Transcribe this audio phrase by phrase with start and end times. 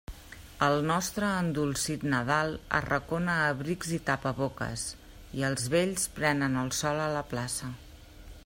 [0.67, 4.87] El nostre endolcit Nadal arracona abrics i tapaboques,
[5.41, 7.71] i els vells prenen el sol a la plaça.